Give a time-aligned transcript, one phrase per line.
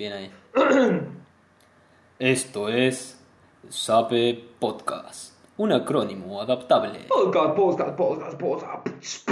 [0.00, 0.30] Bien ahí.
[2.18, 3.22] Esto es
[3.68, 7.00] Sape Podcast, un acrónimo adaptable.
[7.06, 9.26] Podcast, podcast, podcast, podcast.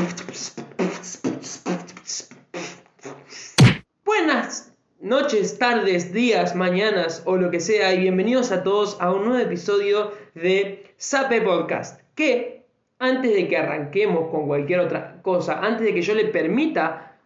[4.05, 9.25] Buenas noches, tardes, días, mañanas o lo que sea y bienvenidos a todos a un
[9.25, 12.03] nuevo episodio de Sape Podcast.
[12.15, 12.67] Que
[12.99, 17.17] antes de que arranquemos con cualquier otra cosa, antes de que yo le permita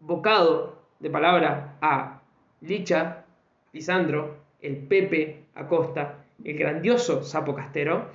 [0.00, 2.09] bocado de palabra a
[2.62, 3.24] Licha,
[3.72, 8.10] Lisandro, el Pepe Acosta, el grandioso Sapo Castero,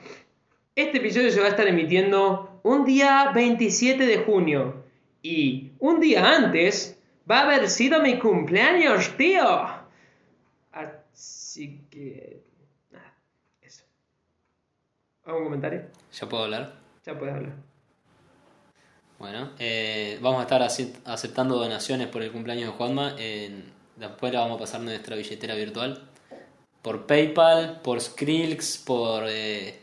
[0.76, 4.84] este episodio se va a estar emitiendo un día 27 de junio.
[5.24, 9.68] Y un día antes va a haber sido mi cumpleaños, tío.
[10.72, 12.42] Así que...
[12.92, 13.14] Nada,
[13.62, 13.86] eso.
[15.26, 15.84] ¿Algún comentario?
[16.12, 16.74] ¿Ya puedo hablar?
[17.06, 17.54] Ya puedes hablar.
[19.18, 23.16] Bueno, eh, vamos a estar acep- aceptando donaciones por el cumpleaños de Juanma.
[23.18, 23.64] En,
[23.96, 26.10] después la vamos a pasar nuestra billetera virtual.
[26.82, 29.76] Por PayPal, por Skrillx, por eh,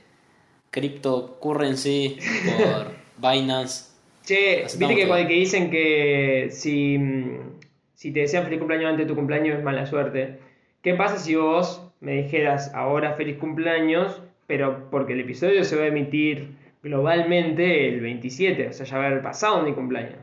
[0.70, 3.90] Cryptocurrency, por Binance.
[4.24, 5.08] Che, Aceptamos viste que todo.
[5.08, 7.58] cuando que dicen que si, mm,
[7.94, 10.38] si te desean feliz cumpleaños antes de tu cumpleaños es mala suerte.
[10.82, 15.84] ¿Qué pasa si vos me dijeras ahora feliz cumpleaños, pero porque el episodio se va
[15.84, 20.18] a emitir globalmente el 27, o sea, ya va a haber pasado mi cumpleaños?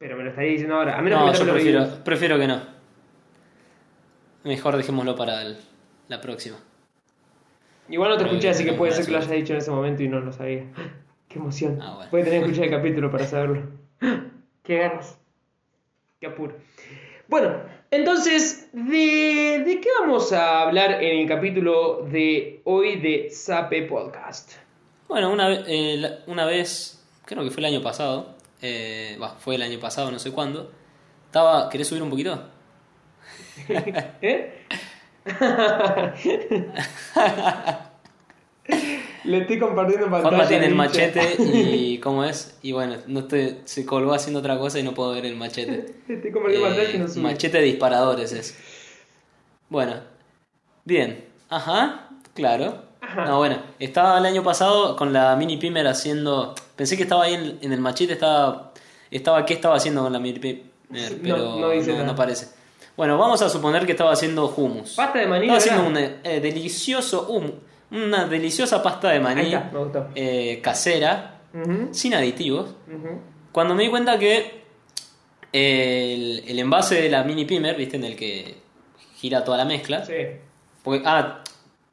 [0.00, 0.98] Pero me lo estaría diciendo ahora.
[0.98, 2.62] A menos No, que yo prefiero, prefiero que no.
[4.44, 5.58] Mejor dejémoslo para el-
[6.08, 6.56] la próxima.
[7.90, 9.70] Igual no te Pero escuché, así que puede ser que lo hayas dicho en ese
[9.70, 10.64] momento y no lo sabía.
[11.28, 11.78] Qué emoción.
[11.82, 12.10] Ah, bueno.
[12.10, 13.62] Voy a tener que escuchar el capítulo para saberlo.
[14.62, 15.18] Qué ganas.
[16.18, 16.54] Qué apuro.
[17.28, 17.56] Bueno,
[17.90, 24.52] entonces, ¿de, ¿de qué vamos a hablar en el capítulo de hoy de Sape Podcast?
[25.08, 29.62] Bueno, una, eh, una vez, creo que fue el año pasado, eh, bah, fue el
[29.62, 30.70] año pasado, no sé cuándo,
[31.26, 32.42] estaba, ¿querés subir un poquito?
[33.68, 34.64] ¿Eh?
[39.24, 40.28] Le estoy compartiendo pantalla.
[40.28, 42.58] Juanma tiene el machete y ¿cómo es?
[42.62, 45.94] Y bueno, no estoy, se colgó haciendo otra cosa y no puedo ver el machete.
[46.08, 47.22] Le estoy compartiendo pantalla y no Eh, sube.
[47.22, 48.56] machete de disparadores es.
[49.68, 50.00] Bueno,
[50.84, 52.84] bien, ajá, claro.
[53.16, 56.54] No, bueno, estaba el año pasado con la mini pimer haciendo.
[56.76, 58.72] Pensé que estaba ahí en, en el machete, estaba.
[59.10, 60.62] Estaba, ¿qué estaba haciendo con la mini pimer?
[61.22, 62.14] Pero No, no, no dice no, nada.
[62.14, 62.48] parece.
[62.96, 64.94] Bueno, vamos a suponer que estaba haciendo hummus.
[64.94, 67.52] Pasta de maní, Estaba haciendo un eh, delicioso hummus,
[67.90, 70.08] una deliciosa pasta de maní está, me gustó.
[70.14, 72.70] eh, casera, Ujú, sin aditivos.
[72.86, 73.20] ujú.
[73.52, 74.60] Cuando me di cuenta que
[75.52, 77.96] el, el envase de la mini pimer, ¿viste?
[77.96, 78.56] En el que
[79.16, 80.04] gira toda la mezcla.
[80.04, 80.14] Sí.
[80.82, 81.42] Porque, ah,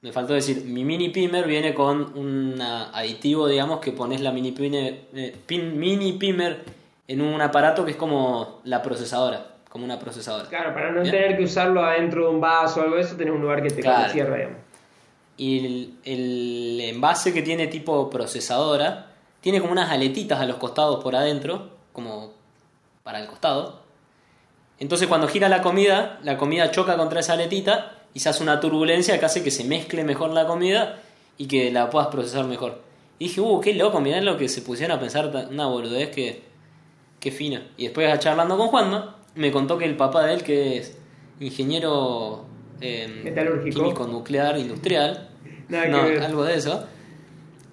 [0.02, 4.52] me faltó decir, mi mini pimer viene con un aditivo, digamos, que pones la mini
[4.52, 6.64] pimer, eh, pin- mini pimer
[7.08, 10.48] en un aparato que es como la procesadora, como una procesadora.
[10.50, 11.12] Claro, para no Bien.
[11.12, 13.70] tener que usarlo adentro de un vaso o algo de eso, tenés un lugar que
[13.70, 14.12] te Claro.
[14.14, 14.58] cierra, digamos.
[15.38, 21.04] Y el, el envase que tiene tipo procesadora tiene como unas aletitas a los costados
[21.04, 22.34] por adentro, como
[23.04, 23.82] para el costado.
[24.80, 27.94] Entonces cuando gira la comida, la comida choca contra esa aletita
[28.26, 31.02] hace una turbulencia que hace que se mezcle mejor la comida
[31.38, 32.82] y que la puedas procesar mejor.
[33.20, 36.44] Y dije, uh, qué loco, mirá lo que se pusieron a pensar, una boludez que,
[37.20, 37.68] qué fina.
[37.78, 40.98] Y después charlando con Juanma, me contó que el papá de él, que es
[41.40, 42.46] ingeniero
[42.82, 43.34] eh,
[43.74, 45.30] químico nuclear industrial,
[45.70, 46.86] que no, algo de eso,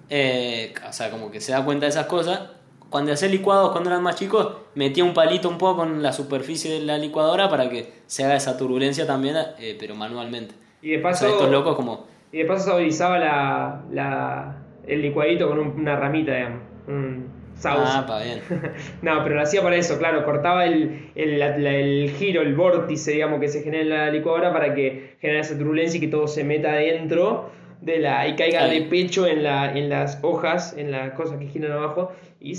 [0.09, 2.41] eh, o sea, como que se da cuenta de esas cosas.
[2.89, 6.71] Cuando hacía licuados cuando eran más chicos, metía un palito un poco en la superficie
[6.71, 10.55] de la licuadora para que se haga esa turbulencia también, eh, pero manualmente.
[10.81, 12.05] Y de O paso, sea, estos locos como...
[12.31, 14.57] y de paso saborizaba la, la,
[14.87, 16.61] el licuadito con un- una ramita, digamos.
[16.87, 17.91] Un sauce.
[17.95, 18.41] Ah, pa, bien.
[19.01, 23.11] No, pero lo hacía para eso, claro, cortaba el, el, la- el giro, el vórtice,
[23.13, 26.27] digamos, que se genera en la licuadora para que genere esa turbulencia y que todo
[26.27, 27.49] se meta adentro
[27.81, 31.47] de la y caiga de pecho en, la, en las hojas, en las cosas que
[31.47, 32.53] giran abajo y.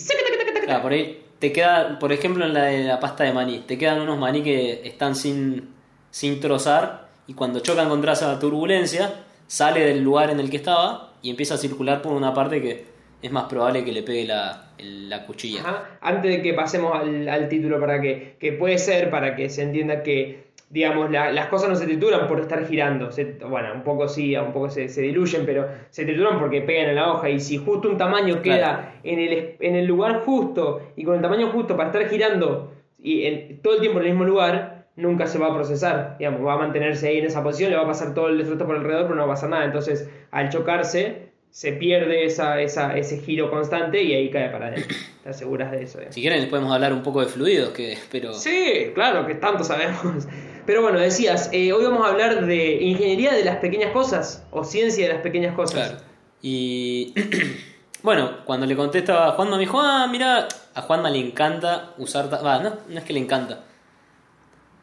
[0.64, 3.78] Claro, por ahí te queda, por ejemplo, en la de la pasta de maní, te
[3.78, 5.70] quedan unos maní que están sin,
[6.10, 9.12] sin trozar y cuando chocan contra esa turbulencia,
[9.46, 12.86] sale del lugar en el que estaba y empieza a circular por una parte que
[13.22, 15.60] es más probable que le pegue la, la cuchilla.
[15.60, 15.98] Ajá.
[16.00, 19.62] Antes de que pasemos al, al título, para que, que puede ser, para que se
[19.62, 23.12] entienda que, digamos, la- las cosas no se trituran por estar girando.
[23.12, 26.90] Se- bueno, un poco sí, un poco se, se diluyen, pero se trituran porque pegan
[26.90, 27.30] en la hoja.
[27.30, 28.42] Y si justo un tamaño Claro.
[28.42, 32.72] queda en el, en el lugar justo y con el tamaño justo para estar girando
[33.02, 36.16] y en- todo el tiempo en el mismo lugar, nunca se va a procesar.
[36.18, 38.66] Digamos, va a mantenerse ahí en esa posición, le va a pasar todo el resto
[38.66, 39.64] por alrededor, pero no va a pasar nada.
[39.66, 44.96] Entonces, al chocarse, se pierde esa, esa, ese giro constante y ahí cae para adentro.
[45.22, 45.98] ¿Te aseguras de eso?
[45.98, 46.14] digamos.
[46.14, 49.62] Si quieren, les podemos hablar un poco de fluidos, que pero Sí, claro, que tanto
[49.64, 50.26] sabemos.
[50.66, 54.64] Pero bueno, decías, eh, hoy vamos a hablar de ingeniería de las pequeñas cosas o
[54.64, 55.90] ciencia de las pequeñas cosas.
[55.90, 56.04] Claro.
[56.42, 57.14] Y
[58.02, 62.28] bueno, cuando le contesta a Juanma, me dijo, ah, mira, a Juanma le encanta usar...
[62.32, 63.62] Va, no, no es que le encanta.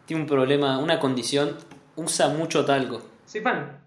[0.05, 1.57] Tiene un problema, una condición,
[1.97, 3.01] usa mucho talco.
[3.25, 3.77] Soy fan,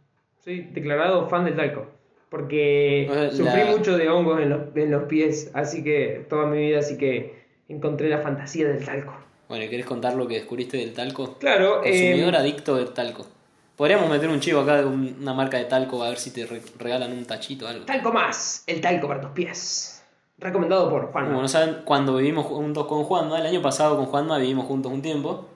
[0.45, 1.87] soy declarado fan del talco.
[2.29, 6.81] Porque sufrí mucho de hongos en los, en los pies, así que toda mi vida,
[6.81, 9.26] así que encontré la fantasía del talco.
[9.49, 11.35] Bueno, ¿y ¿querés contar lo que descubriste del talco?
[11.39, 13.27] Claro, Consumidor eh, adicto del talco.
[13.77, 16.47] Podríamos meter un chivo acá de un- una marca de talco a ver si te
[16.47, 17.85] re- regalan un tachito o algo.
[17.85, 20.03] talco más, el talco para tus pies.
[20.39, 21.27] Recomendado por Juan.
[21.27, 24.93] Como no saben, cuando vivimos juntos con Juanma, el año pasado con Juanma vivimos juntos
[24.93, 25.47] un tiempo.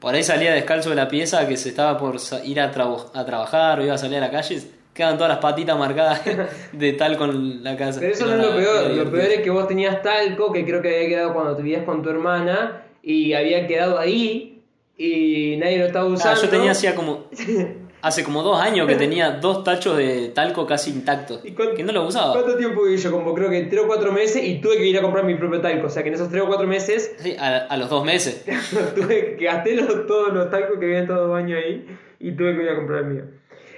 [0.00, 3.84] Por ahí salía descalzo de la pieza que se estaba por ir a, trabajar o
[3.84, 4.60] iba a salir a la calle.
[4.92, 6.22] Quedan todas las patitas marcadas
[6.72, 8.00] de talco en la casa.
[8.00, 8.90] Pero eso no Era es lo peor.
[9.04, 11.84] Lo peor es que vos tenías talco, que creo que había quedado cuando te vivías
[11.84, 14.62] con tu hermana, y había quedado ahí,
[14.98, 16.42] y nadie lo estaba Ah, usando.
[16.42, 17.26] yo tenía hacía como.
[18.02, 21.40] Hace como dos años que tenía dos tachos de talco casi intactos.
[21.44, 22.34] ¿Y cuánto- Que no los usaba.
[22.34, 23.10] ¿Cuánto tiempo viví yo?
[23.10, 25.60] Como creo que 3 o 4 meses, y tuve que ir a comprar mi propio
[25.60, 25.86] talco.
[25.86, 28.44] O sea que en esos 3 o 4 meses Sí, a, a los dos meses.
[28.94, 31.84] tuve que gasté los- todos los talcos que había en todo baño ahí,
[32.20, 33.24] y tuve que ir a comprar el mío.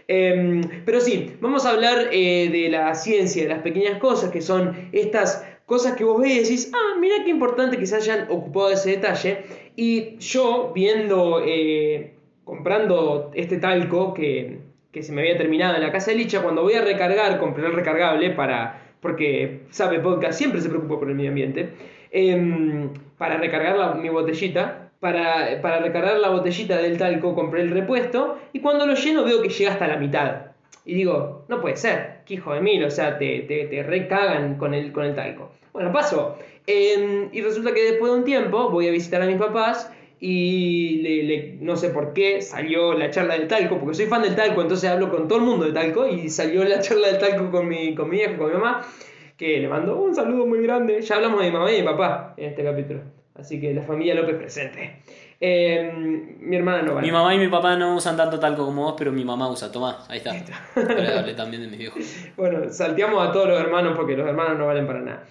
[0.08, 4.40] Em, pero sí, vamos a hablar eh, de la ciencia, de las pequeñas cosas, que
[4.42, 8.26] son estas cosas que vos ves y decís, ah, mira qué importante que se hayan
[8.30, 9.44] ocupado de ese detalle.
[9.76, 14.58] Y yo, viendo, eh, comprando este talco que,
[14.90, 17.66] que se me había terminado en la casa de Licha, cuando voy a recargar, compré
[17.66, 21.68] el recargable para, porque sabe podcast siempre se preocupa por el medio ambiente,
[22.10, 22.88] em,
[23.18, 24.84] para recargar la- mi botellita.
[25.00, 29.40] Para, para recargar la botellita del talco compré el repuesto y cuando lo lleno veo
[29.42, 30.47] que llega hasta la mitad.
[30.88, 34.56] Y digo, no puede ser, que hijo de mil, o sea, te, te, te recagan
[34.56, 35.50] con el, con el talco.
[35.72, 36.36] Bueno, pasó.
[36.66, 41.00] Em, y resulta que después de un tiempo voy a visitar a mis papás y
[41.02, 44.34] le- le- no sé por qué salió la charla del talco, porque soy fan del
[44.34, 47.50] talco, entonces hablo con todo el mundo de talco y salió la charla del talco
[47.50, 48.86] con mi, con mi con mi mamá,
[49.36, 51.00] que le mando un saludo muy grande.
[51.02, 53.00] Ya hablamos de mi mamá y mi papá en este capítulo,
[53.38, 55.02] así que la familia López presente.
[55.40, 57.06] Em, mi hermana no vale.
[57.06, 59.70] Mi mamá y mi papá no usan tanto talco como vos, pero mi mamá usa.
[59.70, 60.32] Tomás, ahí está.
[61.18, 62.02] Hablé también de mis viejos.
[62.36, 65.24] Bueno, salteamos a todos los hermanos porque los hermanos no valen para nada.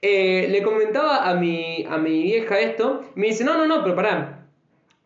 [0.00, 3.02] Eh, le comentaba a mi, a mi vieja esto.
[3.14, 4.40] Me dice, no, no, no, pero pará.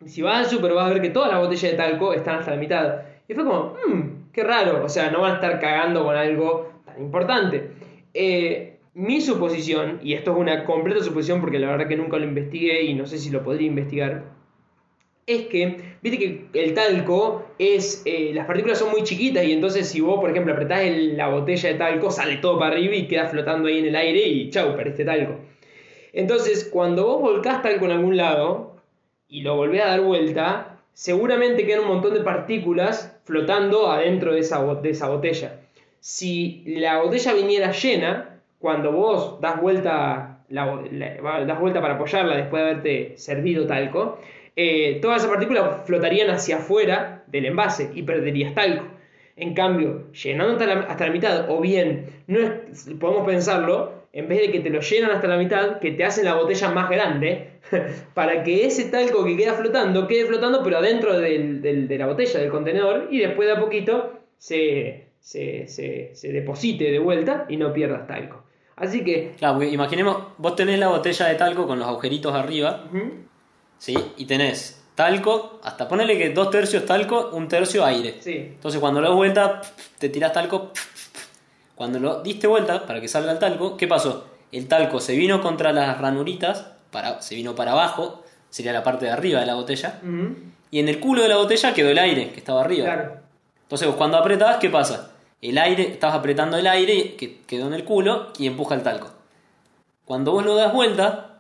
[0.07, 2.53] Si vas al super vas a ver que todas las botellas de talco están hasta
[2.53, 3.03] la mitad.
[3.29, 4.83] Y fue como, mmm, qué raro.
[4.85, 7.73] O sea, no van a estar cagando con algo tan importante.
[8.15, 12.25] Eh, mi suposición, y esto es una completa suposición porque la verdad que nunca lo
[12.25, 14.25] investigué y no sé si lo podría investigar,
[15.27, 19.87] es que, viste que el talco es, eh, las partículas son muy chiquitas y entonces
[19.89, 23.07] si vos, por ejemplo, apretás el- la botella de talco, sale todo para arriba y
[23.07, 25.41] queda flotando ahí en el aire y chau, perdiste talco.
[26.15, 28.77] Entonces, cuando vos volcás talco en algún lado
[29.29, 34.41] y lo volvés a dar vuelta, seguramente quedan un montón de partículas flotando adentro de
[34.41, 35.61] esa, de esa botella.
[36.01, 42.69] Si la botella viniera llena, cuando vos das vuelta, das vuelta para apoyarla después de
[42.71, 44.19] haberte servido talco,
[44.57, 48.85] eh, todas esas partículas flotarían hacia afuera del envase y perderías talco.
[49.37, 50.55] En cambio, llenando
[50.89, 52.39] hasta la, mitad, o bien, no
[52.99, 56.25] podemos pensarlo, en vez de que te lo llenan hasta la mitad, que te hacen
[56.25, 57.49] la botella más grande,
[58.15, 62.51] para que ese talco que queda flotando, quede flotando, pero adentro de la botella, del
[62.51, 67.75] contenedor, y después de a poquito se, se, se- se deposite de vuelta y no
[67.75, 68.43] pierdas talco.
[68.77, 72.85] Así que, Claro, porque imaginemos, vos tenés la botella de talco con los agujeritos arriba,
[73.79, 73.97] ¿sí?
[74.19, 78.17] Y tenés talco, hasta ponele que dos tercios talco, un tercio aire.
[78.21, 79.61] sí, Entonces cuando lo das vuelta,
[79.99, 80.73] te tirás talco.
[81.75, 84.27] Cuando lo diste vuelta para que salga el talco, ¿qué pasó?
[84.53, 89.07] El talco se vino contra las ranuritas, para, se vino para abajo, sería la parte
[89.07, 90.35] de arriba de la botella, ujú,
[90.71, 92.85] y en el culo de la botella quedó el aire, que estaba arriba.
[92.87, 93.17] claro,
[93.63, 95.13] Entonces vos cuando apretabas, ¿qué pasa?
[95.43, 99.11] El aire, estás apretando el aire que quedó en el culo y empuja el talco.
[100.05, 101.39] Cuando vos lo das vuelta,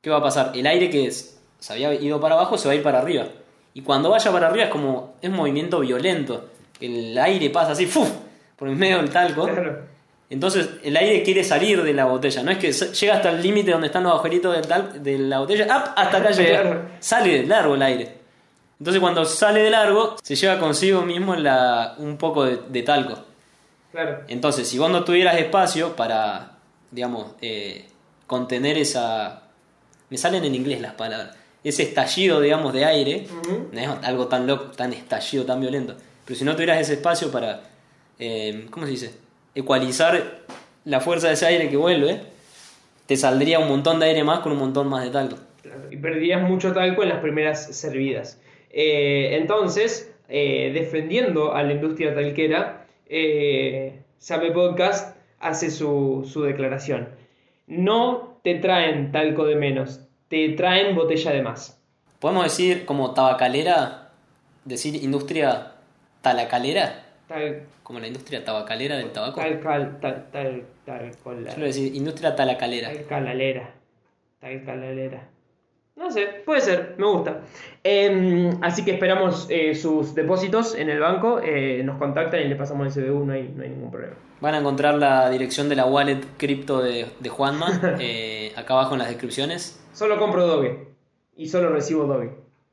[0.00, 0.52] ¿qué va a pasar?
[0.54, 3.26] El aire que es- se había ido para abajo se va a ir para arriba.
[3.74, 6.48] Y cuando vaya para arriba es como, es un movimiento violento.
[6.80, 8.08] El aire pasa así, ¡fuf!
[8.56, 9.46] por el medio del talco.
[10.30, 12.42] Entonces el aire quiere salir de la botella.
[12.42, 15.38] No es que llega hasta el límite donde están los agujeritos del tal- de la
[15.40, 15.66] botella.
[15.74, 15.92] ¡ap!
[15.96, 16.60] Hasta acá llega.
[17.00, 18.18] Sale de largo el aire.
[18.78, 23.18] Entonces cuando sale de largo, se lleva consigo mismo la, un poco de, de talco.
[23.90, 24.20] Claro.
[24.28, 26.52] Entonces, si vos no tuvieras espacio para,
[26.90, 27.88] digamos, eh,
[28.26, 29.42] contener esa...
[30.10, 31.34] Me salen en inglés las palabras.
[31.64, 33.26] Ese estallido, digamos, de aire.
[33.72, 35.96] No es algo tan loco, tan estallido, tan violento.
[36.24, 37.62] Pero si no tuvieras ese espacio para,
[38.18, 39.14] eh, ¿cómo se dice?
[39.54, 40.40] Ecualizar
[40.84, 42.22] la fuerza de ese aire que vuelve,
[43.06, 45.36] te saldría un montón de aire más con un montón más de talco.
[45.62, 45.88] Claro.
[45.90, 48.38] Y perderías mucho talco en las primeras servidas.
[48.80, 57.08] Eh, entonces, eh, defendiendo a la industria talquera, eh, Sabe Podcast hace su, su declaración.
[57.66, 61.82] No te traen talco de menos, te traen botella de más.
[62.20, 64.12] ¿Podemos decir como tabacalera?
[64.64, 65.72] ¿Decir industria
[66.22, 67.04] talacalera?
[67.26, 69.40] Tal, Como la industria tabacalera del tabaco.
[69.40, 72.92] tal, tal, tal, tal, tal, con la- Yo decir industria talacalera.
[72.92, 73.74] Tal calalera.
[75.98, 77.40] No sé, puede ser, me gusta.
[77.82, 81.40] Em, así que esperamos eh, sus depósitos en el banco.
[81.42, 84.14] eh, nos contactan y le pasamos el CBU, no hay, no hay ningún problema.
[84.40, 88.92] Van a encontrar la dirección de la wallet cripto de, de Juanma eh, acá abajo
[88.94, 89.84] en las descripciones.
[89.92, 90.86] Solo compro Doge.
[91.36, 92.30] Y solo recibo Doge.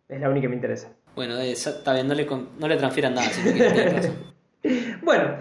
[0.07, 0.91] Es la única que me interesa.
[1.15, 2.25] Bueno, está bien, no le,
[2.59, 3.27] no le transfieran nada.
[3.29, 4.25] Si no.
[5.03, 5.35] Bueno,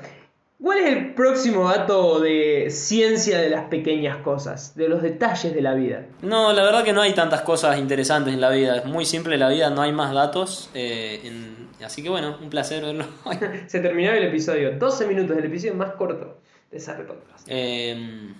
[0.64, 4.74] ¿cuál es el próximo dato de ciencia de las pequeñas cosas?
[4.74, 6.06] De los detalles de la vida.
[6.22, 8.78] No, la verdad que no hay tantas cosas interesantes en la vida.
[8.78, 10.70] Es muy simple la vida, no hay más datos.
[10.74, 13.04] eh, en- Así que bueno, un placer verlo.
[13.66, 14.78] Se terminaba el episodio.
[14.78, 16.38] 12 minutos del episodio más corto
[16.70, 17.46] de Sabe Podcast.
[17.46, 18.32] Eh,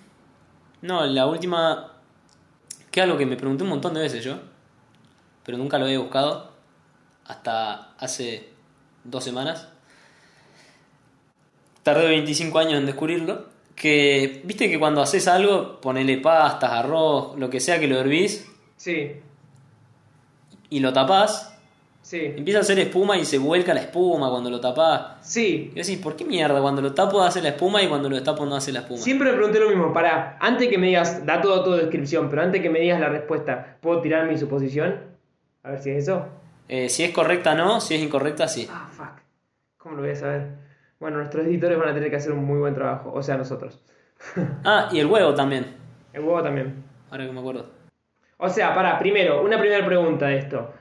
[0.81, 1.93] no, la última.
[2.91, 4.37] Que es algo que me pregunté un montón de veces yo.
[5.45, 6.53] Pero nunca lo había buscado.
[7.27, 8.49] Hasta hace
[9.05, 9.69] dos semanas.
[11.85, 13.45] Tardé 25 años en descubrirlo.
[13.77, 18.49] Que, viste que cuando haces algo, ponele pastas, arroz, lo que sea que lo hervís
[18.77, 19.13] Sí,
[20.71, 21.57] y lo tapás,
[22.03, 25.19] sí, empieza a hacer espuma y se vuelca la espuma cuando lo tapás.
[25.23, 25.71] sí.
[25.73, 26.61] Y decís, ¿por qué mierda?
[26.61, 29.01] Cuando lo tapo hace la espuma y cuando lo destapo no hace la espuma.
[29.01, 29.93] Siempre me pregunté lo mismo.
[29.93, 33.09] Pará, antes que me digas, da todo tu descripción, pero antes que me digas la
[33.09, 35.01] respuesta, ¿puedo tirar mi suposición?
[35.63, 36.27] A ver si es eso.
[36.69, 37.81] Eh, si es correcta, no.
[37.81, 38.69] Si es incorrecta, sí.
[38.71, 39.21] Ah, fuck.
[39.79, 40.64] ¿Cómo lo voy a saber?
[41.05, 43.13] Bueno, nuestros editores van a tener que hacer un muy buen trabajo.
[43.13, 43.79] O sea, nosotros.
[44.65, 45.77] Ah, y el huevo también.
[46.15, 46.83] El huevo también.
[47.11, 47.67] Ahora que me acuerdo.
[48.39, 50.73] O sea, pará, primero, una primera pregunta de esto.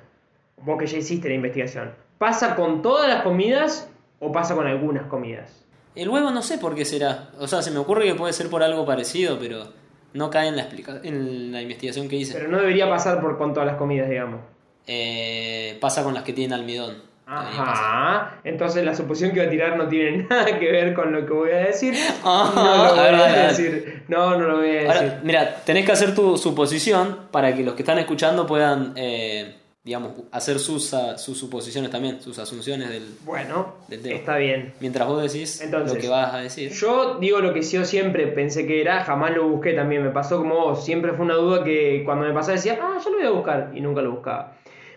[0.61, 1.91] Vos que ya hiciste la investigación.
[2.19, 5.65] ¿Pasa con todas las comidas o pasa con algunas comidas?
[5.93, 7.31] El huevo no sé por qué será.
[7.37, 9.73] O sea, se me ocurre que puede ser por algo parecido, pero
[10.13, 12.33] no cae en la, explica en la investigación que hice.
[12.33, 14.39] Pero no debería pasar por con todas las comidas, digamos.
[14.87, 17.11] Eh, pasa con las que tienen almidón.
[17.25, 18.39] Ajá.
[18.43, 21.33] Entonces la suposición que voy a tirar no tiene nada que ver con lo que
[21.33, 21.93] voy a decir.
[22.23, 24.03] No lo a voy a decir.
[24.07, 24.87] No, no lo voy a decir.
[24.91, 29.55] Ahora, mira, tenés que hacer tu suposición para que los que están escuchando puedan, eh,
[29.83, 34.15] digamos, hacer sus, ah, sus suposiciones también, sus asunciones del, Bueno, del tema.
[34.15, 34.73] está bien.
[34.79, 36.71] Mientras vos decís Entonces, lo que vas a decir.
[36.71, 40.37] Yo digo lo que yo siempre pensé que era, jamás lo busqué también, me pasó
[40.37, 43.27] como vos, siempre fue una duda que cuando me pasaba decía, ah, yo lo voy
[43.27, 44.53] a buscar, y nunca lo buscaba.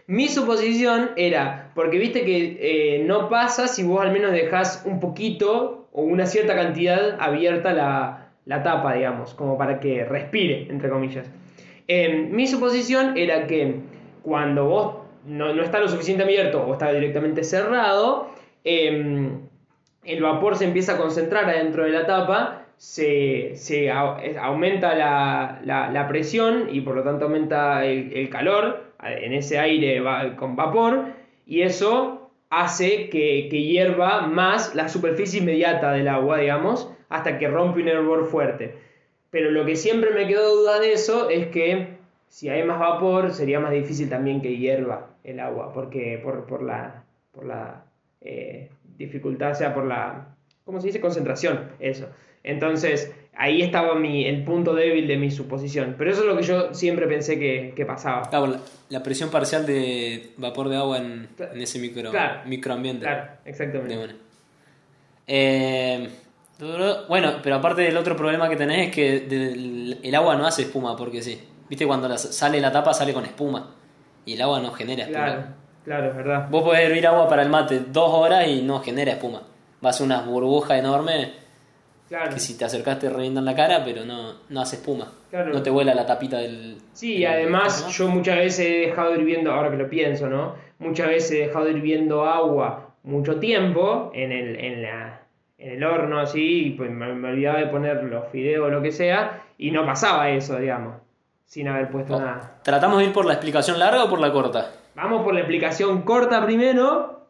[0.08, 5.00] Mi suposición era, porque viste que eh, no pasa si vos al menos dejás un
[5.00, 10.90] poquito o una cierta cantidad abierta la, la tapa, digamos, como para que respire, entre
[10.90, 11.28] comillas.
[11.88, 13.76] Eh, mi suposición era que
[14.22, 14.96] cuando vos
[15.26, 18.30] no, no está lo suficiente abierto o está directamente cerrado,
[18.62, 19.40] em,
[20.04, 25.90] el vapor se empieza a concentrar adentro de la tapa, se, se aumenta la, la-
[26.08, 31.06] presión y por lo tanto aumenta el, calor en ese aire va- con vapor
[31.46, 37.82] y eso hace que, hierva más la superficie inmediata del agua, digamos, hasta que rompe
[37.82, 38.74] un hervor fuerte.
[39.30, 41.96] Pero lo que siempre me quedó duda de eso es que
[42.28, 46.62] si hay más vapor sería más difícil también que hierva el agua, porque por, por
[46.62, 47.84] la, por la
[48.20, 50.34] eh, dificultad, o sea, por la,
[50.64, 51.00] ¿cómo se dice?
[51.00, 52.08] Concentración, eso.
[52.44, 55.94] Entonces, ahí estaba mi, el punto débil de mi suposición.
[55.98, 58.22] Pero eso es lo que yo siempre pensé que, que pasaba.
[58.28, 62.40] Claro, la, la presión parcial de vapor de agua en, en ese micro, Claro.
[62.46, 63.04] microambiente.
[63.04, 63.96] Claro, exactamente.
[63.98, 64.14] Una.
[65.26, 66.08] Eh,
[67.08, 70.62] bueno, pero aparte del otro problema que tenés es que del- el agua no hace
[70.62, 71.40] espuma, porque sí.
[71.68, 73.74] Viste, cuando la- sale la tapa sale con espuma.
[74.24, 75.24] Y el agua no genera espuma.
[75.24, 75.44] Claro,
[75.84, 76.48] claro, es verdad.
[76.50, 79.42] Vos podés hervir agua para el mate dos horas y no genera espuma.
[79.84, 81.32] Va a ser una burbuja enorme
[82.08, 82.32] Claro.
[82.34, 85.10] que si te acercás te revientan la cara, pero no, no hace espuma.
[85.30, 85.52] Claro.
[85.52, 86.78] No te vuela la tapita del.
[86.92, 87.90] Sí, del- además ¿no?
[87.90, 90.54] yo muchas veces he dejado hirviendo, ahora que lo pienso, ¿no?
[90.78, 95.22] Muchas veces he dejado hirviendo agua mucho tiempo en el, en la,
[95.58, 98.82] en el horno así, y pues me, me olvidaba de poner los fideos o lo
[98.82, 100.94] que sea, y no pasaba eso, digamos,
[101.44, 102.20] sin haber puesto Oh.
[102.20, 102.58] nada.
[102.62, 104.70] ¿Tratamos de ir por la explicación larga o por la corta?
[104.94, 107.26] Vamos por la explicación corta primero,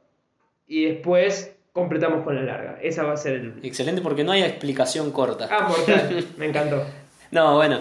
[0.66, 2.78] y después completamos con la larga.
[2.82, 3.54] Esa va a ser el...
[3.62, 5.46] Excelente, porque no hay explicación corta.
[5.50, 6.82] Ah, mortal, me encantó.
[7.30, 7.80] No, bueno,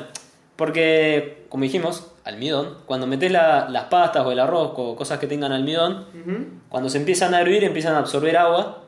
[0.57, 5.27] porque, como dijimos, almidón, cuando metes la- las pastas o el arroz o cosas que
[5.27, 6.05] tengan almidón,
[6.69, 8.83] cuando se empiezan a hervir empiezan a absorber agua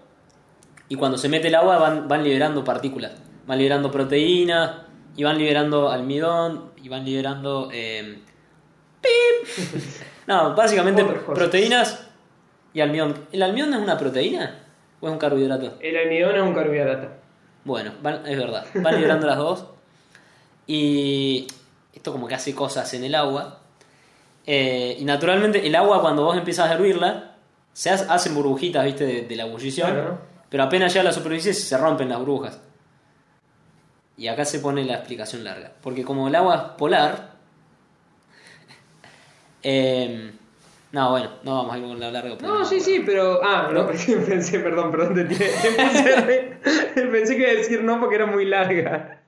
[0.89, 3.13] y cuando se mete el agua van, van liberando partículas,
[3.45, 4.71] van liberando proteínas
[5.15, 8.19] y van liberando almidón y van liberando eh,
[10.27, 12.07] No, básicamente proteínas
[12.73, 13.15] y almidón.
[13.31, 14.63] ¿El almidón es una proteína
[14.99, 15.73] o es un carbohidrato?
[15.79, 17.09] El almidón es un carbohidrato.
[17.63, 19.65] Bueno, van- es verdad, van liberando las dos.
[20.65, 21.47] Y
[21.93, 23.59] esto como que hace cosas en el agua.
[24.45, 27.35] Eh, y naturalmente el agua cuando vos empiezas a hervirla,
[27.73, 29.91] se hace- hacen burbujitas, viste, de, de la ebullición.
[29.91, 30.19] Claro.
[30.49, 32.59] Pero apenas llega a la superficie se rompen las burbujas.
[34.17, 35.71] Y acá se pone la explicación larga.
[35.81, 37.31] Porque como el agua es polar...
[39.63, 40.31] eh,
[40.91, 42.35] no, bueno, no vamos a ir con la larga.
[42.41, 43.39] No, sí, sí, pero.
[43.43, 43.87] Ah, no,
[44.27, 45.47] pensé, perdón, perdón, te tiré.
[47.11, 49.21] Pensé, que iba a decir no porque era muy larga.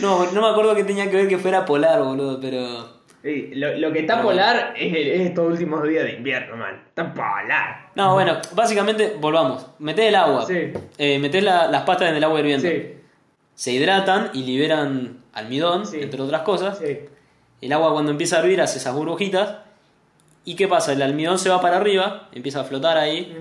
[0.00, 2.96] No, no me acuerdo que tenía que ver que fuera polar, boludo, pero...
[3.22, 6.82] Sí, lo, lo que está Pero polar es, es estos últimos días de invierno, man.
[6.88, 7.90] Está polar.
[7.94, 9.66] No, bueno, básicamente, volvamos.
[9.80, 10.46] Metés el agua.
[10.46, 10.72] Sí.
[10.96, 12.68] Eh, metés la- las pastas en el agua hirviendo.
[12.68, 12.92] Sí,
[13.54, 15.98] Se hidratan y liberan almidón, Sí.
[16.00, 16.78] entre otras cosas.
[16.78, 16.98] sí.
[17.60, 19.56] El agua cuando empieza a hervir hace esas burbujitas.
[20.46, 20.92] ¿Y qué pasa?
[20.94, 23.36] El almidón se va para arriba, empieza a flotar ahí.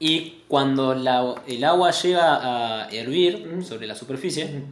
[0.00, 4.64] Y cuando la- el agua llega a hervir sobre la superficie,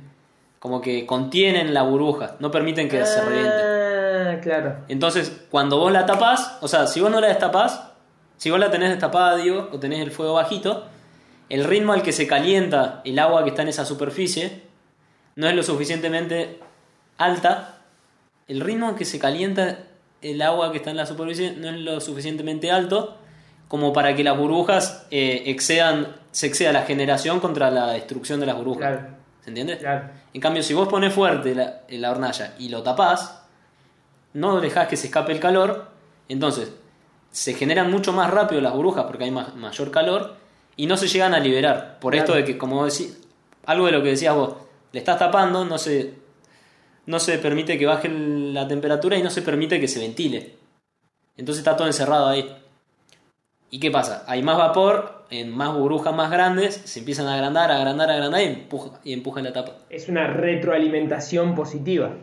[0.58, 3.50] como que contienen la burbuja, no permiten que se reviente.
[3.54, 4.76] Ah, claro.
[4.88, 7.90] Entonces, cuando vos la tapás, o sea, si vos no la destapás,
[8.38, 10.84] si vos la tenés destapada, digo, o tenés el fuego bajito,
[11.48, 14.62] el ritmo al que se calienta el agua que está en esa superficie
[15.36, 16.58] no es lo suficientemente
[17.18, 17.80] alta.
[18.48, 19.78] El ritmo al que se calienta
[20.22, 23.16] el agua que está en la superficie no es lo suficientemente alto
[23.68, 28.46] como para que las burbujas eh, excedan, se exceda la generación contra la destrucción de
[28.46, 28.80] las burbujas.
[28.98, 29.06] Claro.
[29.42, 29.78] ¿Se entiende?
[29.78, 30.10] Claro.
[30.34, 33.42] En cambio, si vos pones fuerte la, la hornalla y lo tapás,
[34.34, 35.88] no dejás que se escape el calor,
[36.28, 36.72] entonces
[37.30, 40.36] se generan mucho más rápido las burbujas porque hay más- mayor calor
[40.76, 41.98] y no se llegan a liberar.
[42.00, 42.24] Por Claro.
[42.26, 43.18] esto de que, como decís,
[43.66, 44.54] algo de lo que decías vos,
[44.92, 46.14] le estás tapando, no se,
[47.06, 50.54] no se permite que baje la temperatura y no se permite que se ventile.
[51.36, 52.56] Entonces está todo encerrado ahí.
[53.70, 54.24] ¿Y qué pasa?
[54.26, 58.44] Hay más vapor, en más burbujas más grandes, se empiezan a agrandar, agrandar, agrandar y
[58.44, 59.72] empuja, y empujan la tapa.
[59.88, 62.14] Es una retroalimentación positiva.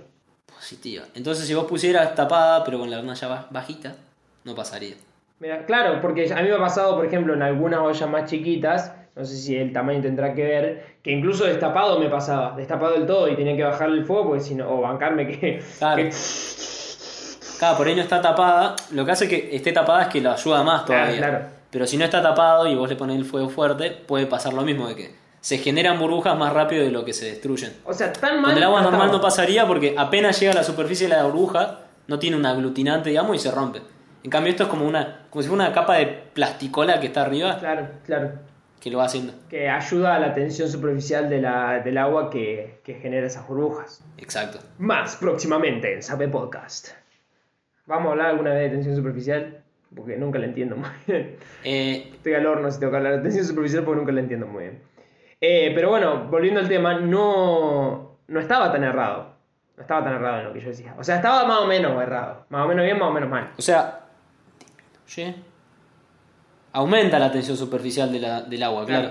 [0.46, 1.06] Positiva.
[1.16, 3.96] Entonces, si vos pusieras tapada, pero con la hornalla ba- bajita,
[4.44, 4.96] no pasaría.
[5.40, 8.94] Mira, claro, porque a mí me ha pasado, por ejemplo, en algunas ollas más chiquitas,
[9.16, 13.06] no sé si el tamaño tendrá que ver, que incluso destapado me pasaba, destapado del
[13.06, 15.98] todo y tenía que bajar el fuego porque si no, o bancarme que, Claro.
[16.04, 16.12] que-
[17.60, 18.76] Claro, por ahí no está tapada.
[18.92, 21.18] Lo que hace que esté tapada es que lo ayuda más todavía.
[21.18, 21.40] claro.
[21.70, 24.62] Pero si no está tapado y vos le pones el fuego fuerte, puede pasar lo
[24.64, 27.74] mismo, de que se generan burbujas más rápido de lo que se destruyen.
[27.86, 28.52] o sea, tan mal.
[28.52, 31.24] Con el agua no normal no pasaría porque apenas llega a la superficie de la
[31.24, 33.82] burbuja, no tiene un aglutinante, digamos, y se rompe.
[34.24, 37.22] En cambio, esto es como una como si fuera una capa de plasticola que está
[37.22, 38.32] arriba Claro, claro.
[38.80, 39.34] Que lo va haciendo.
[39.50, 44.04] Que ayuda a la tensión superficial de la, del agua que, que genera esas burbujas.
[44.18, 44.60] Exacto.
[44.78, 46.90] Más próximamente en Sabe Podcast.
[47.86, 49.64] ¿Vamos a hablar alguna vez de tensión superficial?
[49.96, 51.36] Porque nunca la entiendo muy bien.
[51.64, 54.46] Eh, Estoy al horno si tengo que hablar de tensión superficial porque nunca la entiendo
[54.48, 54.82] muy bien.
[55.42, 59.34] Eh, pero bueno, volviendo al tema, no, no estaba tan errado.
[59.76, 60.94] No estaba tan errado en lo que yo decía.
[60.98, 62.46] O sea, estaba más o menos errado.
[62.50, 63.52] Más o menos bien, más o menos mal.
[63.58, 64.02] o sea,
[65.08, 65.49] disminuye.
[66.74, 69.10] Aumenta la tensión superficial de la- del agua, claro.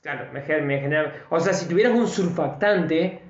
[0.00, 1.12] Claro, me, gen- me genera...
[1.30, 3.22] O sea, si tuvieras un surfactante...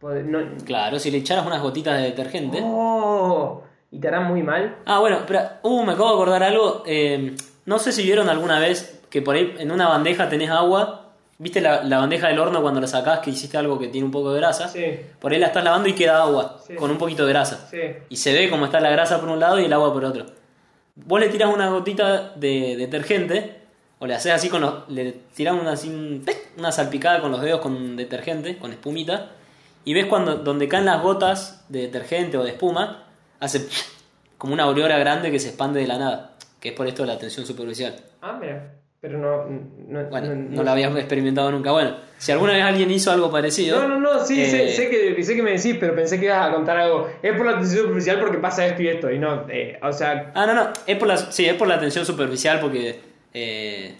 [0.00, 2.60] no- Claro, si le echaras unas gotitas de detergente.
[2.62, 3.62] ¡Oh!
[3.90, 4.76] Y te hará muy mal.
[4.86, 6.82] Ah, bueno, pero, uh, me acabo de acordar algo.
[6.86, 7.34] eh,
[7.66, 11.00] no sé si vieron alguna vez que por ahí en una bandeja tenés agua.
[11.38, 14.10] ¿Viste la, la bandeja del horno cuando la sacás que hiciste algo que tiene un
[14.12, 14.68] poco de grasa?
[14.68, 14.84] Sí.
[15.20, 16.74] Por ahí la estás lavando y queda agua, Sí.
[16.76, 17.66] con un poquito de grasa.
[17.70, 17.80] Sí.
[18.08, 20.26] Y se ve cómo está la grasa por un lado y el agua por otro.
[20.96, 23.60] Vos le tirás una gotita de detergente,
[23.98, 24.88] o le haces así con los.
[24.88, 26.22] le tirás una, así,
[26.56, 29.32] una salpicada con los dedos con detergente, con espumita,
[29.84, 33.06] y ves cuando donde caen las gotas de detergente o de espuma,
[33.40, 33.66] hace
[34.38, 37.08] como una aureola grande que se expande de la nada, que es por esto de
[37.08, 37.96] la tensión superficial.
[38.22, 38.83] Ah, mira.
[39.04, 39.44] Pero no...
[39.88, 41.70] no Bueno, no- no, lo habías experimentado nunca.
[41.72, 43.82] Bueno, si alguna vez alguien hizo algo parecido.
[43.82, 46.24] No, no, no, sí, sé, eh, sé que, sé que me decís, pero pensé que
[46.24, 47.10] ibas a contar algo.
[47.22, 50.32] Es por la tensión superficial porque pasa esto y esto, y no, eh, o sea,
[50.34, 52.98] Ah, no, no, es por la, sí, es por la tensión superficial porque
[53.34, 53.94] eh,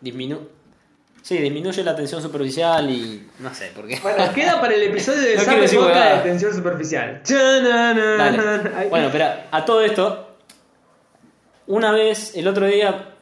[0.00, 0.38] disminu
[1.22, 3.98] sí, disminuye la tensión superficial y no sé por qué.
[4.00, 6.22] bueno, queda para el episodio de No Sabe huevadas.
[6.22, 7.20] de tensión superficial.
[7.28, 8.88] Dale.
[8.90, 10.36] Bueno, espera, a todo esto,
[11.66, 13.15] una vez, el otro día,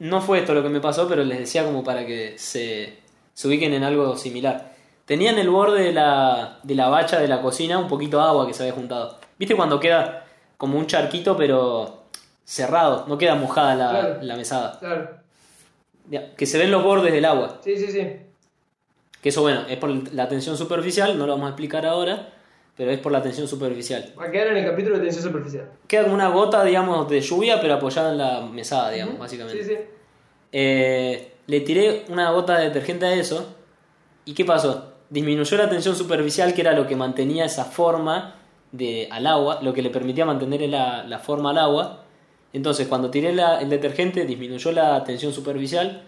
[0.00, 2.98] no fue esto lo que me pasó, pero les decía como para que se,
[3.32, 4.72] se ubiquen en algo similar.
[5.04, 8.24] Tenía en el borde de la, de la bacha de la cocina un poquito de
[8.24, 9.18] agua que se había juntado.
[9.38, 10.24] ¿Viste cuando queda
[10.56, 12.04] como un charquito pero
[12.44, 13.06] cerrado?
[13.08, 14.18] No queda mojada la, Claro.
[14.22, 14.78] la mesada.
[14.78, 15.10] Claro,
[16.36, 17.60] Que se ven los bordes del agua.
[17.62, 18.06] sí, sí, sí.
[19.22, 22.32] Que eso, bueno, es por la tensión superficial, no lo vamos a explicar ahora.
[22.80, 24.14] Pero es por la tensión superficial.
[24.18, 25.68] Va a quedar en el capítulo de tensión superficial.
[25.86, 29.62] Queda como una gota, digamos, de lluvia, pero apoyada en la mesada, digamos, básicamente.
[29.62, 29.76] Sí, sí.
[30.52, 33.54] Eh, le tiré una gota de detergente a eso.
[34.24, 34.94] ¿Y qué pasó?
[35.10, 38.36] Disminuyó la tensión superficial, que era lo que mantenía esa forma
[38.72, 42.04] de, al agua, lo que le permitía mantener la, la forma al agua.
[42.54, 46.04] Entonces, cuando tiré la- el detergente, disminuyó la tensión superficial.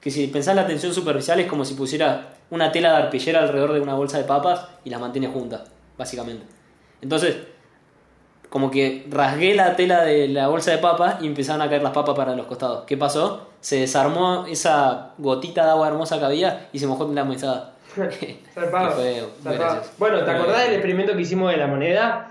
[0.00, 3.72] Que si pensás la tensión superficial es como si pusiera una tela de arpillera alrededor
[3.72, 5.62] de una bolsa de papas y las mantiene juntas,
[6.02, 6.44] básicamente.
[7.00, 7.36] Entonces,
[8.48, 11.92] como que rasgué la tela de la bolsa de papas y empezaron a caer las
[11.92, 12.84] papas para los costados.
[12.86, 13.48] ¿Qué pasó?
[13.60, 17.74] Se desarmó esa gotita de agua hermosa que había y se mojó en la mesada.
[17.94, 19.22] Fue.
[19.98, 22.28] Bueno, ¿te acordás del experimento que hicimos de la moneda?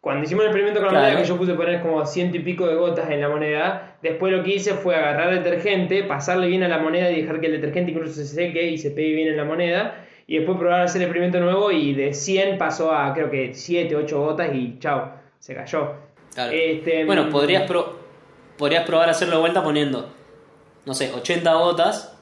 [0.00, 1.04] Cuando hicimos el experimento con la Claro.
[1.08, 4.32] moneda, que yo puse poner como ciento y pico de gotas en la moneda, después
[4.32, 7.52] lo que hice fue agarrar detergente, pasarle bien a la moneda y dejar que el
[7.52, 10.84] detergente incluso se seque y se pegue bien en la moneda, y después probar a
[10.84, 14.78] hacer el experimento nuevo y de 100 pasó a creo que 7, 8 gotas y
[14.78, 15.92] chao, se cayó.
[16.32, 16.52] Claro.
[16.54, 17.98] Este, bueno, mm, podrías, pro-
[18.56, 20.08] podrías probar a hacerlo de vuelta poniendo,
[20.86, 22.16] no sé, 80 gotas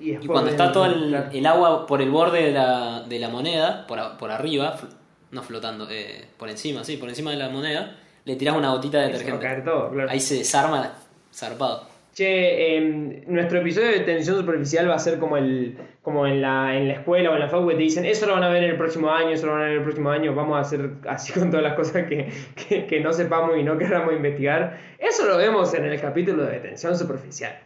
[0.00, 3.98] Y, cuando está todo el, agua por el borde de la, de la moneda, por,
[3.98, 4.88] a- por arriba, fl-
[5.30, 9.00] no flotando, eh, por encima, sí, por encima de la moneda, le tirás una gotita
[9.00, 9.42] de detergente.
[9.44, 10.10] caer todo, claro.
[10.10, 10.94] Ahí se desarma
[11.34, 11.86] zarpado.
[12.18, 16.76] Che, em, nuestro episodio de tensión superficial va a ser como el como en la,
[16.76, 18.64] en la escuela o en la facu que te dicen, eso lo van a ver
[18.64, 20.62] en el próximo año, eso lo van a ver en el próximo año, vamos a
[20.62, 24.80] hacer así con todas las cosas que, que, que no sepamos y no queramos investigar.
[24.98, 27.56] Eso lo vemos en el capítulo de tensión superficial.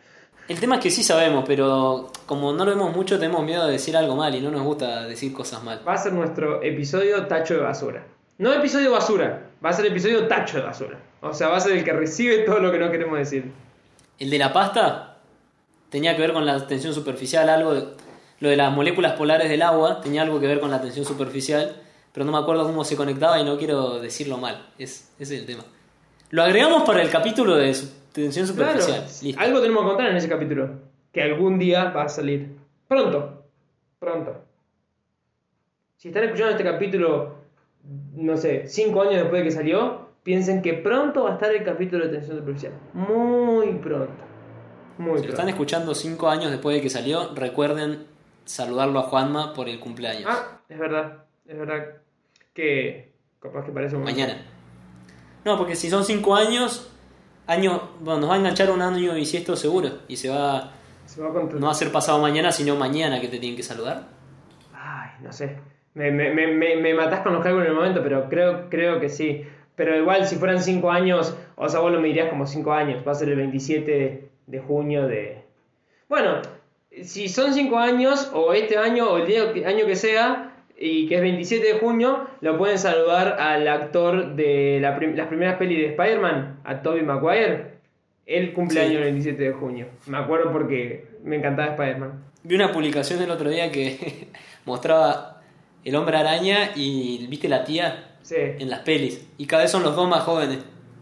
[0.48, 3.72] El tema es que sí sabemos, pero como no lo vemos mucho, tenemos miedo de
[3.72, 5.80] decir algo mal y no nos gusta decir cosas mal.
[5.88, 8.04] Va a ser nuestro episodio tacho de basura.
[8.36, 10.98] No episodio basura, va a ser episodio tacho de basura.
[11.22, 13.44] O sea, va a ser el que recibe todo lo que no queremos decir.
[14.18, 15.18] El de la pasta
[15.90, 17.86] tenía que ver con la tensión superficial, algo de-
[18.40, 21.76] lo de las moléculas polares del agua tenía algo que ver con la tensión superficial,
[22.12, 24.66] pero no me acuerdo cómo se conectaba y no quiero decirlo mal.
[24.78, 25.64] Es, ese es el tema.
[26.30, 27.74] Lo agregamos para el capítulo de
[28.12, 29.04] tensión Claro, superficial.
[29.22, 29.40] Listo.
[29.40, 30.70] algo tenemos que contar en ese capítulo.
[31.12, 32.56] Que algún día va a salir.
[32.88, 33.44] Pronto.
[33.98, 34.34] Pronto.
[35.96, 37.36] Si están escuchando este capítulo,
[38.14, 41.64] no sé, cinco años después de que salió, piensen que pronto va a estar el
[41.64, 42.72] capítulo de tensión superficial.
[42.94, 44.12] Muy pronto.
[44.98, 45.28] Muy Si lo pronto.
[45.30, 48.06] están escuchando cinco años después de que salió, recuerden
[48.44, 50.24] saludarlo a Juanma por el cumpleaños.
[50.28, 51.24] Ah, es verdad.
[51.46, 51.84] Es verdad
[52.54, 54.36] que capaz que parece un Mañana.
[55.44, 56.90] No, porque si son cinco años,
[57.46, 59.88] año, bueno, nos va a enganchar un año y si esto seguro.
[60.06, 60.70] Y se va,
[61.04, 63.64] Se va a no va a ser pasado mañana, sino mañana que te tienen que
[63.64, 64.04] saludar.
[64.72, 65.58] Ay, no sé.
[65.94, 69.00] Me, me, me, me, me matás con los cálculos en el momento, pero creo, creo
[69.00, 69.44] que sí.
[69.76, 73.04] Pero igual, si fueran 5 años, o sea, vos lo medirías como 5 años.
[73.06, 75.38] Va a ser el 27 de junio de.
[76.08, 76.42] Bueno,
[77.02, 81.14] si son 5 años, o este año, o el día año que sea, y que
[81.16, 85.78] es 27 de junio, lo pueden saludar al actor de la prim- las primeras pelis
[85.78, 87.72] de Spider-Man, a Tobey Maguire.
[88.26, 88.96] Él cumpleaños Sí.
[88.98, 89.86] el 27 de junio.
[90.06, 92.24] Me acuerdo porque me encantaba Spider-Man.
[92.44, 94.28] Vi una publicación el otro día que
[94.64, 95.40] mostraba
[95.84, 98.36] el hombre araña y viste la tía Sí.
[98.38, 99.26] en las pelis.
[99.36, 100.58] Y cada vez son los dos más jóvenes.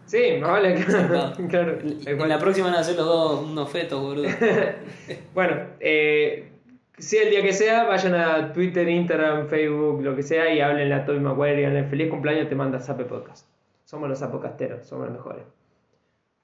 [0.07, 1.33] Sí, más vale, claro.
[1.39, 1.49] No.
[1.49, 1.79] claro.
[1.83, 4.29] En la próxima van a ser los dos unos fetos, boludo.
[5.35, 6.51] Bueno, eh,
[6.99, 10.93] sea el día que sea, vayan a Twitter, Instagram, Facebook, lo que sea, y hablen
[10.93, 13.47] a Toby Maguire y díganle feliz cumpleaños, te manda Zape Podcast.
[13.85, 15.45] Somos los zapocasteros, somos los mejores.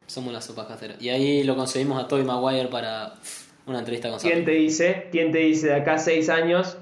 [0.07, 1.03] Somos las sopas caseras.
[1.03, 3.15] Y ahí lo conseguimos a Tobey Maguire para
[3.67, 4.45] una entrevista con ¿Quién Zappe.
[4.45, 5.09] te dice?
[5.11, 6.79] ¿Quién te dice de acá a seis años?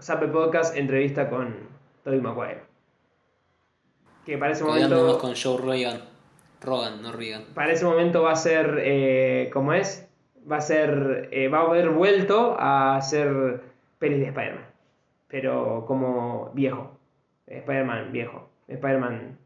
[0.00, 1.54] Zape Podcast, entrevista con
[2.04, 2.71] Toby Maguire.
[4.24, 6.00] Que para ese momento, con Joe Rogan.
[6.60, 7.44] Rogan, no Reagan.
[7.54, 10.08] para ese momento va a ser, eh, ¿cómo es?
[10.50, 13.60] Va a ser, eh, va a haber vuelto a hacer
[13.98, 14.66] pelis de Spider-Man.
[15.28, 16.98] Pero como viejo.
[17.46, 18.48] Spider-Man viejo.
[18.68, 19.38] Spider-Man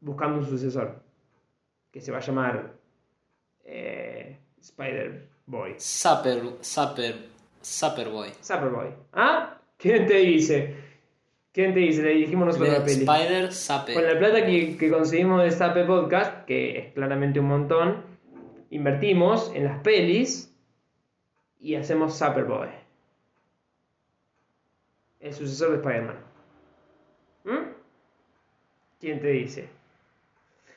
[0.00, 1.02] buscando un sucesor.
[1.90, 2.72] Que se va a llamar
[3.64, 5.74] eh, Spider-Boy.
[5.78, 7.16] Zapper, Zapper,
[7.62, 8.30] Zapperboy.
[8.40, 8.88] Superboy.
[9.12, 9.58] ¿Ah?
[9.76, 10.76] ¿Quién te dice?
[11.52, 12.02] ¿Quién te dice?
[12.02, 13.04] Le dijimos nosotros la peli.
[13.04, 13.94] Spider, Zapper.
[13.94, 18.02] Con la plata que, que conseguimos de Zape Podcast, que es claramente un montón,
[18.70, 20.52] invertimos en las pelis
[21.60, 22.68] y hacemos Superboy.
[25.20, 26.16] El sucesor de Spider-Man.
[27.44, 27.72] ¿Mm?
[28.98, 29.68] ¿Quién te dice?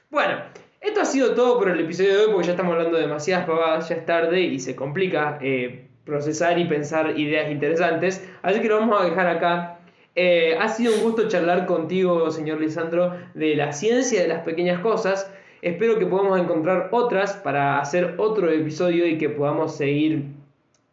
[0.10, 0.42] Bueno,
[0.82, 3.48] esto ha sido todo por el episodio de hoy porque ya estamos hablando de demasiadas
[3.48, 8.30] pavadas, ya es tarde y se complica eh, procesar y pensar ideas interesantes.
[8.44, 9.75] Así que lo vamos a dejar acá.
[10.16, 14.80] Eh, ha sido un gusto charlar contigo, señor Lisandro, de la ciencia de las pequeñas
[14.80, 15.30] cosas.
[15.62, 20.26] Espero que podamos encontrar otras para hacer otro episodio y que podamos seguir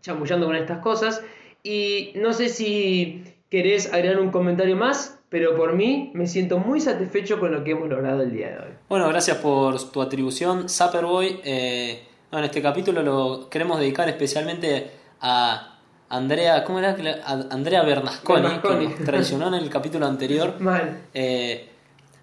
[0.00, 1.22] chamullando con estas cosas.
[1.62, 6.78] Y no sé si querés agregar un comentario más pero por mí me siento muy
[6.78, 8.74] satisfecho con lo que hemos logrado el día de hoy.
[8.86, 11.40] Bueno, gracias por tu atribución, Zapperboy.
[11.42, 14.90] Eh, en este capítulo lo queremos dedicar especialmente
[15.22, 15.71] a
[16.16, 16.96] Andrea, ¿cómo era?
[16.98, 17.18] la-
[17.50, 18.86] Andrea Bernasconi, Bernasconi.
[18.88, 20.54] que nos traicionó en el capítulo anterior.
[20.60, 20.98] Mal.
[21.14, 21.68] Eh,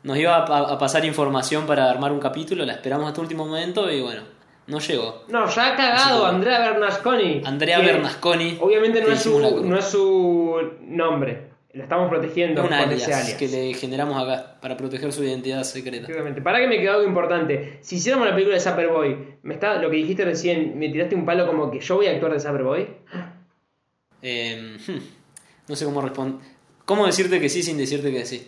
[0.03, 3.91] nos iba a, a pasar información para armar un capítulo, la esperamos hasta último momento
[3.91, 4.21] y bueno,
[4.67, 5.23] no llegó.
[5.27, 7.41] No, ya ha cagado que- Andrea Bernasconi.
[7.43, 8.57] Andrea Bernasconi.
[8.61, 11.49] Obviamente no es, la su, no es su nombre.
[11.73, 13.33] Lo estamos protegiendo un con alias, ese alias.
[13.37, 16.05] que le generamos acá para proteger su identidad secreta.
[16.07, 16.41] Exactamente.
[16.41, 17.77] Para que me quedó algo importante.
[17.81, 21.25] Si hiciéramos la película de Superboy, me está, lo que dijiste recién, me tiraste un
[21.25, 22.87] palo como que yo voy a actuar de Superboy.
[24.21, 24.77] Eh,
[25.67, 26.45] no sé cómo responder.
[26.85, 28.47] ¿Cómo decirte que sí sin decirte que sí?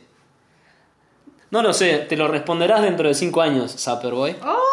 [1.51, 4.35] No lo sé, te lo responderás dentro de 5 años, Superboy.
[4.41, 4.70] ¡Oh!